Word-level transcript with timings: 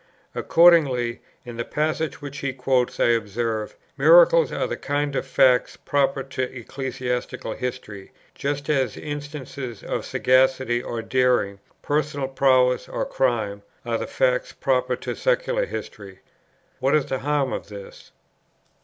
Accordingly, 0.33 1.21
in 1.45 1.57
the 1.57 1.63
passage 1.63 2.23
which 2.23 2.39
he 2.39 2.53
quotes, 2.53 2.99
I 2.99 3.09
observe, 3.09 3.75
"Miracles 3.99 4.51
are 4.51 4.65
the 4.65 4.75
kind 4.75 5.15
of 5.15 5.27
facts 5.27 5.77
proper 5.77 6.23
to 6.23 6.41
ecclesiastical 6.41 7.53
history, 7.53 8.11
just 8.33 8.67
as 8.67 8.97
instances 8.97 9.83
of 9.83 10.03
sagacity 10.03 10.81
or 10.81 11.03
daring, 11.03 11.59
personal 11.83 12.29
prowess, 12.29 12.89
or 12.89 13.05
crime, 13.05 13.61
are 13.85 13.99
the 13.99 14.07
facts 14.07 14.53
proper 14.53 14.95
to 14.95 15.15
secular 15.15 15.67
history." 15.67 16.21
What 16.79 16.95
is 16.95 17.05
the 17.05 17.19
harm 17.19 17.53
of 17.53 17.67
this? 17.69 18.11